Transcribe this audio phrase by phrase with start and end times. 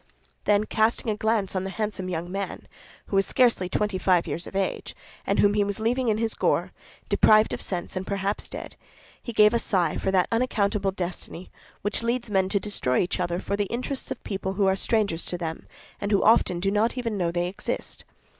[0.45, 2.67] Then, casting a glance on the handsome young man,
[3.05, 4.95] who was scarcely twenty five years of age,
[5.27, 6.71] and whom he was leaving in his gore,
[7.07, 8.75] deprived of sense and perhaps dead,
[9.21, 11.51] he gave a sigh for that unaccountable destiny
[11.83, 15.23] which leads men to destroy each other for the interests of people who are strangers
[15.27, 15.67] to them
[15.99, 18.03] and who often do not even know that they exist.